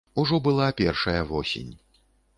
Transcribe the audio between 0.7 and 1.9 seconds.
першая восень.